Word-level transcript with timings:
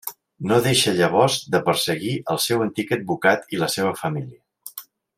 No 0.51 0.55
deixa 0.67 0.93
llavors 0.99 1.35
de 1.57 1.61
perseguir 1.69 2.15
el 2.35 2.41
seu 2.47 2.65
antic 2.67 2.97
advocat 2.99 3.57
i 3.57 3.63
la 3.67 3.71
seva 3.75 3.93
família. 4.05 4.85